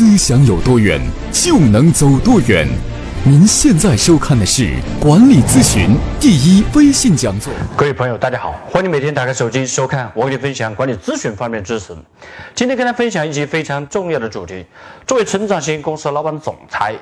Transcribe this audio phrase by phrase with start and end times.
[0.00, 0.98] 思想有多远，
[1.30, 2.66] 就能走多远。
[3.22, 7.52] 您现在收看的是管理咨询第一微信讲座。
[7.76, 11.94] 各位朋友，大家好，欢迎每天打开手机收看我给你分享管理咨询方面知识。
[12.54, 14.64] 今天跟大家分享一期非常重要的主题：
[15.06, 16.94] 作为成长型公司老板总裁，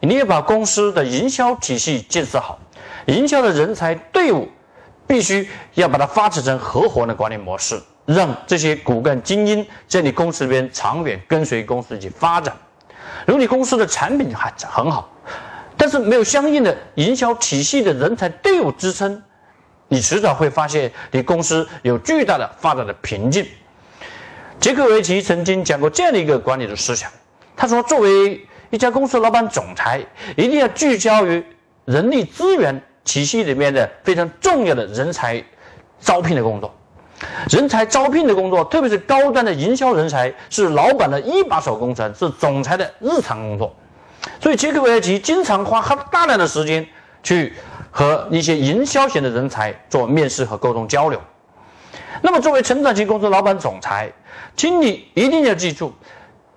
[0.00, 2.58] 你要把公司的营销体系建设好，
[3.06, 4.46] 营销的人才队伍
[5.06, 7.80] 必须要把它发展成合伙的管理模式。
[8.04, 12.54] 让这些骨干精英在你公司里边长远跟随公司一起发展。
[13.26, 15.08] 如果你公司的产品还很好，
[15.76, 19.22] 但是没有相应的营销体系的人才队伍支撑，
[19.88, 23.46] 你迟早会发现你公司有巨大的发展的瓶颈。
[24.58, 27.10] 杰克维奇曾经讲过这样的一个管理的思想，
[27.56, 30.04] 他说：“作为一家公司老板总裁，
[30.36, 31.44] 一定要聚焦于
[31.84, 35.42] 人力资源体系里面的非常重要的人才
[36.00, 36.72] 招聘的工作。”
[37.50, 43.74] 人才招聘的工作，特别是高端的营销人才，是老板的一把手工程，是总裁的日常工作。
[44.40, 45.80] 所以，杰克韦尔奇经常花
[46.10, 46.86] 大量的时间
[47.22, 47.52] 去
[47.90, 51.20] 和一些营销型的人才做面试和沟通交流。
[52.20, 54.12] 那么，作为成长型公司老板总裁，
[54.56, 55.92] 请你一定要记住，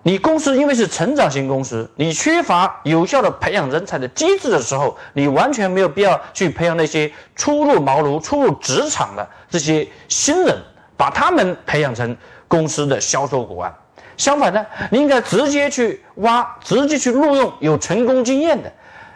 [0.08, 9.28] 你公司因为是成长型公司，你缺乏有效的培养人才的机制的时候，你完全没有必要去培养那些初入茅庐、初入职场的。
[9.50, 10.56] 这些新人，
[10.96, 12.16] 把他们培养成
[12.48, 13.76] 公司的销售骨干。
[14.16, 18.72] 相反呢，你应该直接去挖，直接去录用有成功经验的，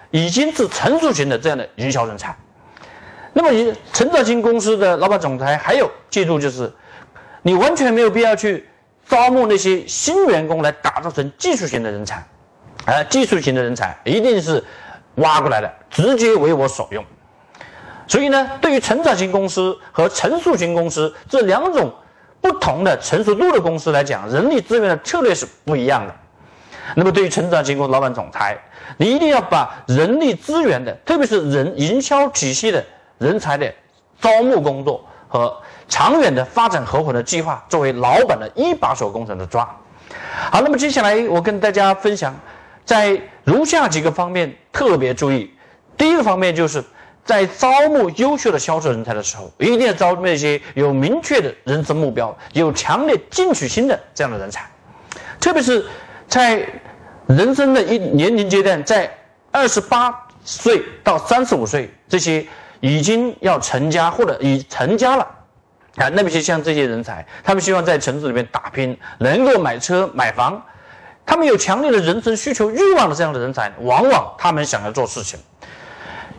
[0.09, 2.35] 已经是成熟型的这样的营销人才。
[3.33, 6.73] 那么，你成长型公司的老板总裁还有记住，就是
[7.43, 8.67] 你完全没有必要去
[9.09, 12.23] 招募那些新员工来打造成技术型的人才，
[12.85, 14.63] 而技术型的人才一定是
[15.15, 17.03] 挖过来的，直接为我所用。
[18.07, 21.91] 所以呢，对于成长型公司和成熟型公司这两种
[22.39, 26.15] 不同的成熟度的公司来讲，人力资源的策略是不一样的。
[26.95, 28.57] 那么，对于成长型公司老板总裁，
[28.97, 32.83] 你一定要把人力资源的，特别是人营销体系的
[33.17, 33.71] 人才的
[34.21, 35.55] 招募工作和
[35.89, 39.67] 长远的发展合伙的计划，作为老板的一把手工程的抓。
[40.51, 42.33] 好，那么接下来我跟大家分享，
[42.85, 45.53] 在如下几个方面特别注意。
[45.97, 46.81] 第一个方面就是。
[47.25, 54.67] 在招募优秀的销售人才的时候，一定要招那些有明确的人生目标、有强烈进取心的这样的人才。
[55.39, 55.85] 特别是
[56.27, 56.65] 在
[57.27, 59.15] 人生的一年龄阶段，在
[59.51, 60.11] 二十八
[60.43, 62.43] 岁到三十五岁这些
[62.79, 65.27] 已经要成家或者已成家了
[65.95, 70.61] 啊，那么些像这些人才，他们希望在城市里面打拼，能够买车买房，
[71.25, 75.39] 他们有强烈的人生需求欲望的这样的人才，往往他们想要做事情。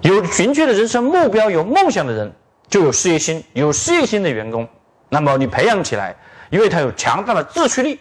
[0.02, 2.32] 有明确的人生目标、有梦想的人，
[2.68, 3.44] 就有事业心。
[3.52, 4.66] 有事业心的员工，
[5.10, 6.16] 那么你培养起来，
[6.48, 7.98] 因为他有强大的自驱力，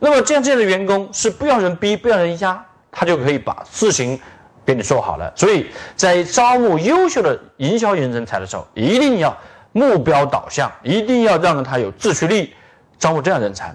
[0.00, 2.60] 那么这样这样的员工是不要人逼、不要人压，
[2.90, 4.18] 他就可以把事情
[4.66, 5.32] 给你做好了。
[5.36, 9.36] 所以在招募优秀的营销型人才的时候，一定要
[9.72, 12.54] 目标导向，一定要让他有自驱力，
[12.98, 13.74] 招募这样人才。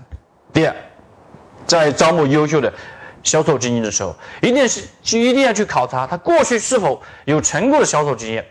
[0.51, 0.75] 第二，
[1.65, 2.71] 在招募优秀的。
[3.25, 8.45] 销售经验的时候，一定是就一定要去考察他过去是否有成功的销售经验。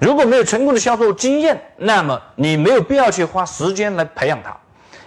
[0.00, 4.56] 如果没有成功的销售经验，那么你没有必要去花时间来培养他，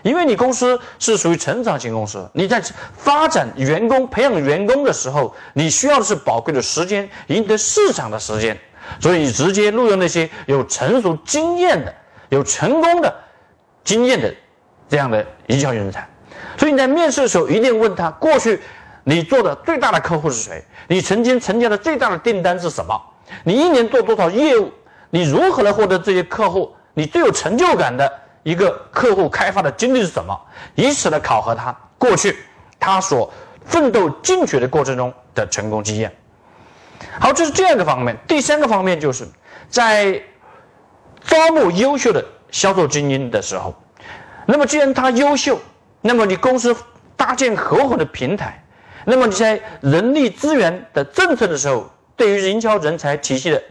[0.04, 2.62] 因为你公司是属于成长型公司，你在
[2.98, 8.60] 发展员工、培养员工的时候，你需要的是宝贵的时间，赢得市场的时间。
[9.00, 11.94] 所以你直接录用那些有成熟经验的、
[12.29, 13.13] 有成功的
[13.84, 14.34] 经验的
[14.90, 16.07] 这样的营销人才。
[16.57, 18.62] 所以你在面试的时候，一定问他过去。
[19.03, 20.63] 你做的最大的客户是谁？
[20.88, 22.96] 你曾经成交的最大的订单是什么？
[23.44, 24.72] 你一年做多少业务？
[25.09, 26.72] 你如何来获得这些客户？
[26.94, 28.12] 你最有成就感的
[28.44, 30.40] 一个客户开发的经历是什么？
[30.75, 32.38] 以此来考核他过去
[32.80, 33.34] 他所
[33.66, 36.16] 奋斗进取的过程中的成功经验。
[37.19, 38.17] 好，这是第二个方面。
[38.28, 39.28] 第三个方面就是
[39.69, 40.22] 在
[41.23, 43.73] 招募优秀的销售精英的时候，
[44.45, 45.59] 那么既然他优秀，
[46.01, 46.75] 那么你公司
[47.16, 48.57] 搭建合伙的平台。
[49.03, 53.62] 那么你在人力资源的政策的时候，对于营销人才体系的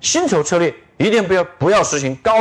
[0.00, 2.32] 薪酬策略，一定不要不要实行高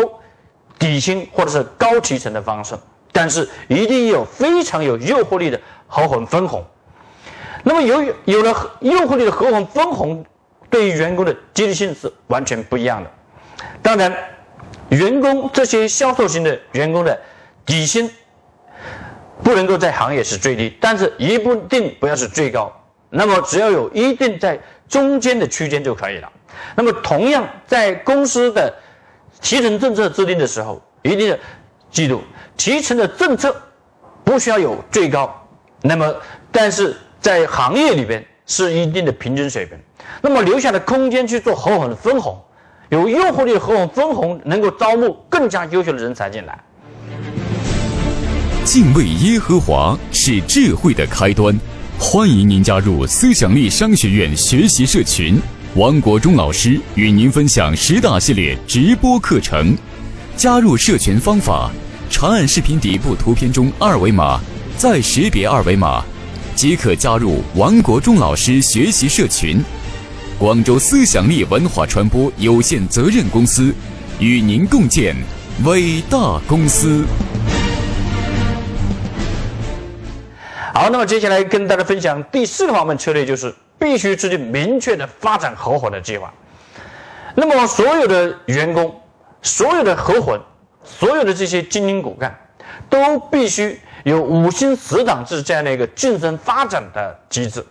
[0.79, 2.75] 底薪或者是高提成的方式，
[3.11, 6.65] 但是一定有非常有诱惑力的合伙分红。
[7.63, 10.25] 那么由于有了诱惑力的合伙分红，
[10.69, 13.11] 对于员工的激励性是完全不一样的。
[13.81, 14.13] 当然，
[14.89, 17.19] 员工这些销售型的员工的
[17.65, 18.09] 底薪。
[19.41, 22.69] 不能够在行业是最低，但是一不定不要是最高。
[23.09, 26.29] 那么只要有一定在中间的区间就可以了。
[26.75, 28.71] 那么同样在公司的
[29.41, 31.37] 提成政策制定的时候，一定要
[31.89, 32.21] 记住
[32.57, 33.55] 提成的政策
[34.25, 35.33] 不需要有最高，
[35.81, 36.13] 那么
[36.51, 39.79] 但是在行业里边是一定的平均水平，
[40.21, 42.37] 那么留下的空间去做合伙人分红，
[42.89, 46.59] 有诱惑力的合伙分红能够招募更加优秀的人才进来。
[48.65, 51.57] 敬畏耶和华是智慧的开端，
[51.97, 55.41] 欢迎您加入思想力商学院学习社群，
[55.75, 59.75] 王国忠老师与您分享十大系列直播课程。
[60.35, 61.71] 加入社群方法：
[62.09, 64.39] 长按视频底部图片中二维码，
[64.77, 66.03] 再识别二维码，
[66.53, 69.63] 即可加入王国忠老师学习社群。
[70.39, 73.75] 广州思想力文化传播有限责任公司
[74.21, 75.13] 与您共建
[75.65, 77.03] 伟大公司。
[80.73, 86.33] 好，那么接下来跟大家分享第四个方面策略，就是必须制定明确的发展合伙的计划。
[87.35, 88.97] 那么所有的员工、
[89.41, 90.39] 所有的合伙、
[90.85, 92.33] 所有的这些精英骨干，
[92.89, 97.61] 都必须有五星十档制这样的一个晋升发展的机制。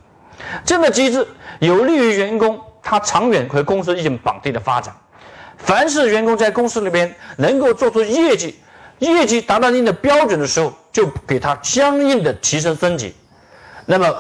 [0.64, 1.26] 这样的机制
[1.61, 4.94] 有利于员工他长远和公司进行绑定的发展。
[5.56, 8.58] 凡是员工在公司里边能够做出业绩，
[9.00, 13.14] 业绩达到一定的标准的时候，就给他相应的提升升级。
[13.85, 14.14] 那么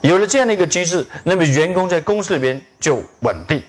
[0.00, 3.62] 有了这样的一个机制，那么员工在公司里边就稳定。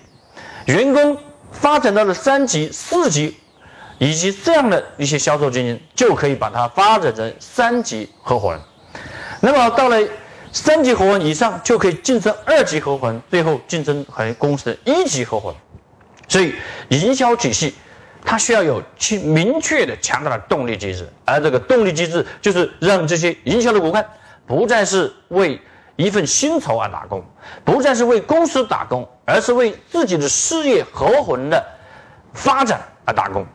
[0.64, 1.16] 员工
[1.52, 3.36] 发展到了三级、四级，
[3.98, 8.60] 以及这样的一些销售经营，就可以把它发展成三级合伙人。
[9.40, 9.98] 那么到了
[10.56, 15.60] 三级合伙人以上，就可以晋升二级合伙人，最后晋升为公司的一级合伙人。
[16.28, 16.54] 所以
[16.88, 17.74] 营销体系。
[18.28, 24.04] 它需要有清明确的、强大的动力机制，而这个动力机制就是让这些营销的骨干
[24.44, 25.60] 不再是为
[25.94, 27.24] 一份薪酬而打工，
[27.64, 31.64] 不再是为公司打工，而是为自己的事业合伙人的
[32.34, 33.46] 发展而打工。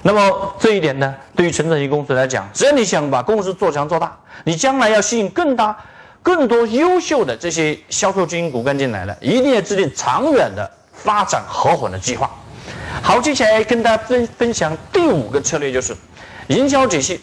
[0.00, 5.76] 那么这一点呢，对于成长型公司来讲，只要你想把公司做强做大，你将来要吸引更大、
[6.22, 12.30] 更多优秀的这些销售精英骨干进来了，一定要制定长远的发展合伙的计划。
[13.02, 15.96] 好，接下来跟大家分分享第五个策略，就是
[16.46, 17.20] 营销体系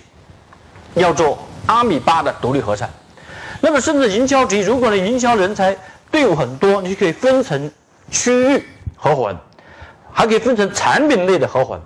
[0.96, 1.38] 要做
[1.68, 2.90] 阿米巴的独立核算。
[3.62, 5.76] 那么，甚至营销体，如果呢营销人才
[6.12, 7.72] 队伍很多，你可以分成
[8.12, 8.66] 区域
[8.96, 9.38] 合伙人，
[10.12, 11.84] 还可以分成产品类的合伙人。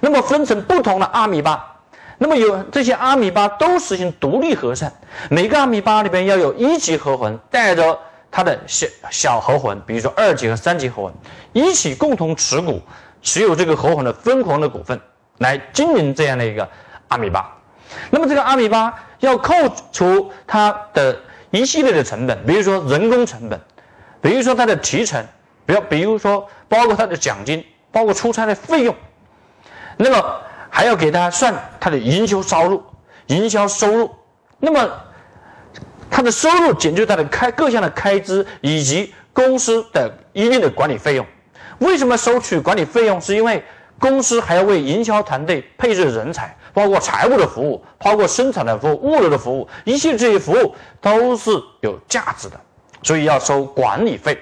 [0.00, 1.79] 那么，分成不同的阿米巴。
[2.22, 4.92] 那么，有这些阿米巴都实行独立核算，
[5.30, 7.98] 每个阿米巴里边要有一级合伙人带着
[8.30, 12.80] 他的小小合伙人，比如说二级和三级合伙人，一起共同持股。
[13.22, 14.98] 持有这个合伙的分红的股份
[15.38, 16.66] 来经营这样的一个
[17.08, 17.54] 阿米巴，
[18.08, 19.52] 那么这个阿米巴要扣
[19.92, 21.14] 除它的
[21.50, 23.60] 一系列的成本，比如说人工成本，
[24.22, 25.22] 比如说它的提成，
[25.66, 27.62] 比如比如说包括它的奖金，
[27.92, 28.96] 包括出差的费用，
[29.98, 30.40] 那么
[30.70, 32.82] 还要给他算他的营销收入、
[33.26, 34.10] 营销收入，
[34.58, 34.88] 那么
[36.08, 41.26] 他的收入减去他的开各项的开支以及公司的一定的管理费用。
[41.80, 43.20] 为什么收取管理费用？
[43.20, 43.62] 是因为
[43.98, 51.50] 公司还要为营销团队配置人才，包括财务的服务，包括生产的服务、物流的服务，一切这些服务都是
[51.80, 52.60] 有价值的，
[53.02, 54.38] 所以要收管理费。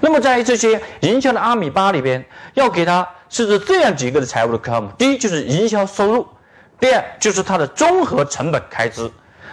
[0.00, 2.24] 那么在这些营销的阿米巴里边，
[2.54, 6.26] 要给他设置这样几个的财务的科目：第一就是营销收入，
[6.80, 9.10] 第二就是它的综合成本开支，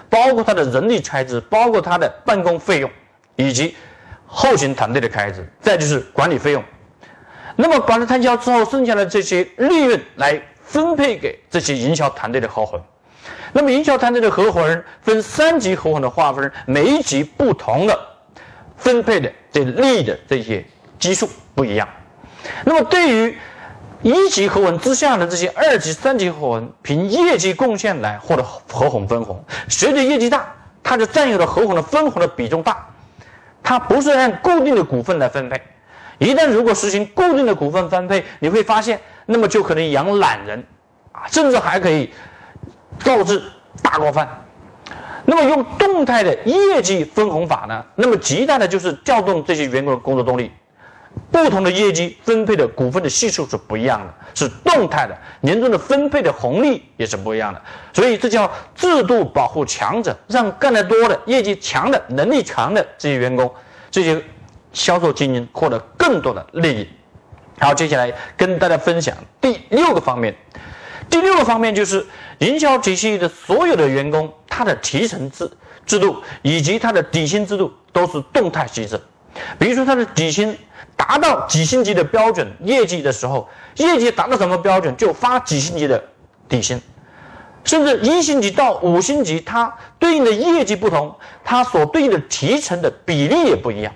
[0.09, 2.89] 包括它的人力开支，包括它的办公费用，
[3.35, 3.75] 以及。
[4.35, 6.63] 后勤团队的开支，再就是管理费用。
[7.55, 12.83] 那么管理摊销之后，剩下的这些利润来分配给这些营销团队的合伙人。
[13.51, 17.99] 那么营销团队的合伙人分三级合伙人的划分，每一级不同的
[18.75, 20.65] 分配的这利益的这些
[20.97, 21.87] 基数不一样。
[22.65, 23.37] 那么对于
[24.03, 29.41] 一级合伙人之下的这些二级、三级合伙人，凭业绩贡献来获得合伙分红。
[29.69, 30.45] 随着业绩大，
[30.83, 32.85] 他就占有了合伙的分红的比重大。
[33.63, 35.61] 它不是按固定的股份来分配，
[36.17, 40.61] 一旦如果实行固定的股份分配，你会发现，那么就可能养懒人，
[41.13, 42.13] 啊，甚至还可以
[43.05, 43.41] 导致
[43.81, 44.27] 大锅饭。
[45.23, 47.85] 那么用动态的业绩分红法呢？
[47.95, 50.51] 那么极大的就是调动这些员工的工作动力。
[51.31, 57.61] 不同的业绩分配的股份的系数是不一样的，是动态的，年终的分配的红利也是不一样的。
[57.91, 63.51] 所以这叫制度保护强者，让干得多的、业绩强的、能力强的这些员工、
[63.89, 64.21] 这些
[64.73, 66.87] 销售精英获得更多的利益。
[67.59, 70.35] 好，接下来跟大家分享第六个方面。
[71.09, 72.05] 第六个方面就是
[72.39, 75.51] 营销体系的所有的员工，他的提成制
[75.85, 78.99] 制度以及他的底薪制度都是动态机制。
[79.59, 80.55] 比如说他的底薪。
[81.05, 86.01] 达到几星级的标准业绩的时候，业绩达到什么标准就发几星级的
[86.47, 86.81] 底薪。
[87.65, 93.93] 甚至一星级到五星级，它对应的业绩不同，它所对应的提成的比例也不一样。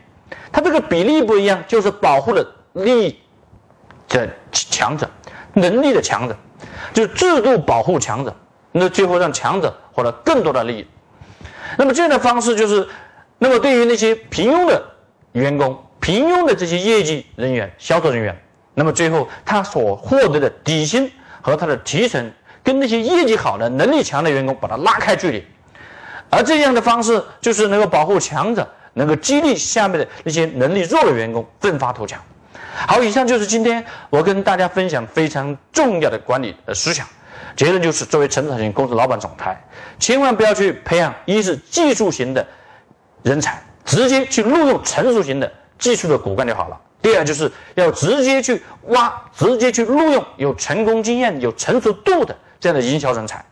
[0.52, 3.20] 它这个比例不一样，就是保护了利益
[4.10, 5.10] 的强者，
[5.54, 6.36] 能力的强者，
[6.94, 8.36] 就是制度保护强者，
[8.74, 10.88] 那最后让强者获得更多的利益。
[11.78, 12.86] 那么这样的方式就是，
[13.38, 14.82] 那么对于那些平庸的
[15.34, 18.34] 员工、平庸的这些业绩人员、销售人员，
[18.74, 21.12] 那么最后他所获得的底薪
[21.42, 22.32] 和他的提成，
[22.64, 25.46] 跟那些业绩好的、能力强的员工把它拉开距离，
[26.30, 28.66] 而这样的方式就是能够保护强者。
[28.94, 32.20] 能够激励下面的那些能力弱的员工奋发图强。
[32.88, 37.06] 好，以上就是今天我跟大家分享非常重要的管理的思想。
[37.56, 39.62] 结论就是，作为成长型公司老板总裁，
[40.00, 42.44] 千万不要去培养一是技术型的
[43.22, 46.80] 人才，直接去录用成熟型的技术的骨干就好了。
[47.02, 53.44] 第二，就是要直接去挖，直接去录用有成功经验、有成熟度的这样的营销人才，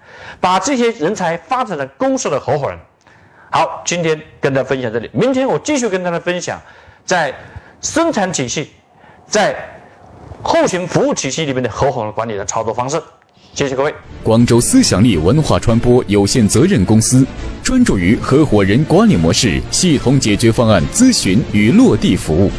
[0.42, 2.78] 把这些人才发展成公司的合伙人。
[3.52, 6.60] 好，今天跟大家分享这里，明天我继续跟大家分享，
[7.06, 7.34] 在
[7.82, 8.74] 生产体系、
[9.28, 9.56] 在
[10.42, 13.02] 后勤服务体系里面的合伙人管理的操作方式。
[13.56, 13.96] 谢谢各位。
[14.22, 17.26] 广州思想力文化传播有限责任公司
[17.64, 22.52] 专注于合伙人管理模式系统解决方案咨询与落地服务，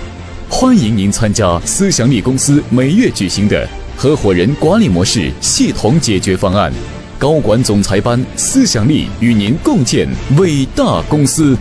[0.49, 6.73] 欢迎您参加思想力公司每月举行的合伙人管理模式系统解决方案。
[7.19, 11.57] 高管总裁班，思想力与您共建伟大公司。